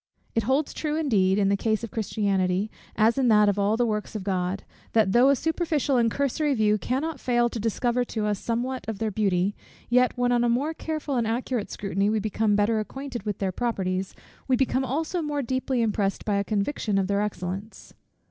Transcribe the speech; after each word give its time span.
It 0.33 0.41
holds 0.49 0.73
true, 0.73 0.95
indeed, 0.95 1.37
in 1.37 1.49
the 1.49 1.55
case 1.55 1.83
of 1.83 1.91
Christianity, 1.91 2.71
as 2.95 3.19
in 3.19 3.27
that 3.27 3.47
of 3.47 3.59
all 3.59 3.77
the 3.77 3.85
works 3.85 4.15
of 4.15 4.23
God, 4.23 4.63
that 4.93 5.11
though 5.11 5.29
a 5.29 5.35
superficial 5.35 5.95
and 5.97 6.09
cursory 6.09 6.55
view 6.55 6.79
cannot 6.79 7.19
fail 7.19 7.49
to 7.49 7.59
discover 7.59 8.03
to 8.05 8.25
us 8.25 8.39
somewhat 8.39 8.83
of 8.89 8.97
their 8.97 9.11
beauty; 9.11 9.55
yet, 9.91 10.13
when 10.17 10.31
on 10.31 10.43
a 10.43 10.49
more 10.49 10.73
careful 10.73 11.17
and 11.17 11.27
accurate 11.27 11.69
scrutiny 11.69 12.09
we 12.09 12.19
become 12.19 12.55
better 12.55 12.79
acquainted 12.79 13.27
with 13.27 13.37
their 13.37 13.51
properties, 13.51 14.15
we 14.47 14.55
become 14.55 14.83
also 14.83 15.21
more 15.21 15.43
deeply 15.43 15.83
impressed 15.83 16.25
by 16.25 16.37
a 16.37 16.43
conviction 16.43 16.97
of 16.97 17.05
their 17.05 17.21
excellence. 17.21 17.93